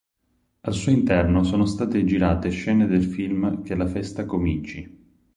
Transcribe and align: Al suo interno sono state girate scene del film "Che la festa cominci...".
Al 0.61 0.73
suo 0.73 0.91
interno 0.91 1.43
sono 1.43 1.67
state 1.67 2.03
girate 2.05 2.49
scene 2.49 2.87
del 2.87 3.03
film 3.03 3.61
"Che 3.61 3.75
la 3.75 3.85
festa 3.85 4.25
cominci...". 4.25 4.97